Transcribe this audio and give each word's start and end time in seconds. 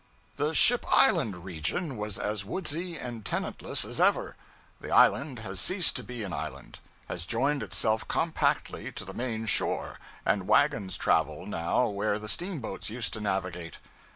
The 0.37 0.55
Ship 0.55 0.83
Island 0.91 1.45
region 1.45 1.95
was 1.95 2.17
as 2.17 2.43
woodsy 2.43 2.97
and 2.97 3.23
tenantless 3.23 3.85
as 3.85 3.99
ever. 4.01 4.35
The 4.79 4.89
island 4.89 5.37
has 5.37 5.59
ceased 5.59 5.95
to 5.97 6.03
be 6.03 6.23
an 6.23 6.33
island; 6.33 6.79
has 7.07 7.27
joined 7.27 7.61
itself 7.61 8.07
compactly 8.07 8.91
to 8.93 9.05
the 9.05 9.13
main 9.13 9.45
shore, 9.45 9.99
and 10.25 10.47
wagons 10.47 10.97
travel, 10.97 11.45
now, 11.45 11.87
where 11.89 12.17
the 12.17 12.27
steamboats 12.29 12.89
used 12.89 13.13
to 13.13 13.19
navigate. 13.21 13.77